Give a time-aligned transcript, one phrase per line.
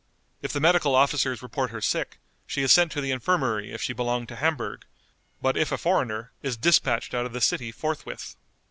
[0.41, 2.17] If the medical officers report her sick,
[2.47, 4.85] she is sent to the infirmary if she belong to Hamburg,
[5.43, 8.35] but if a foreigner is dispatched out of the city forthwith.